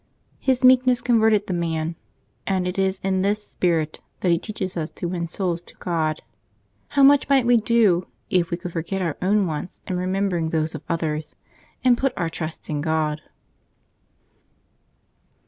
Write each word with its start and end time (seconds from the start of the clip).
His 0.39 0.63
meekness 0.63 0.99
converted 0.99 1.45
the 1.45 1.53
man, 1.53 1.95
and 2.47 2.67
it 2.67 2.79
is 2.79 2.99
in 3.03 3.21
this 3.21 3.45
spirit 3.47 3.99
that 4.21 4.31
he 4.31 4.39
teaches 4.39 4.75
ns 4.75 4.89
to 4.95 5.07
win 5.07 5.27
souls 5.27 5.61
to 5.61 5.75
God. 5.75 6.23
How 6.87 7.03
much 7.03 7.29
might 7.29 7.45
we 7.45 7.57
do 7.57 8.07
if 8.27 8.49
we 8.49 8.57
could 8.57 8.73
forget 8.73 9.03
our 9.03 9.15
own 9.21 9.45
wants 9.45 9.81
in 9.87 9.97
remem 9.97 10.27
bering 10.27 10.49
those 10.49 10.73
of 10.73 10.81
others, 10.89 11.35
and 11.83 11.99
put 11.99 12.13
our 12.17 12.29
trust 12.29 12.67
in 12.67 12.81
(rod 12.81 13.21